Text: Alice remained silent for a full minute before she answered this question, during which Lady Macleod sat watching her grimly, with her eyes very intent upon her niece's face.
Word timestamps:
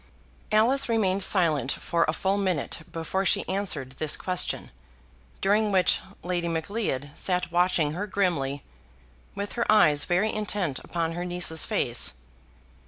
Alice 0.51 0.89
remained 0.89 1.21
silent 1.21 1.73
for 1.73 2.05
a 2.07 2.13
full 2.13 2.35
minute 2.39 2.79
before 2.91 3.23
she 3.23 3.47
answered 3.47 3.91
this 3.91 4.17
question, 4.17 4.71
during 5.41 5.71
which 5.71 5.99
Lady 6.23 6.47
Macleod 6.47 7.11
sat 7.13 7.51
watching 7.51 7.91
her 7.93 8.07
grimly, 8.07 8.63
with 9.35 9.51
her 9.51 9.71
eyes 9.71 10.05
very 10.05 10.33
intent 10.33 10.79
upon 10.79 11.11
her 11.11 11.23
niece's 11.23 11.65
face. 11.65 12.13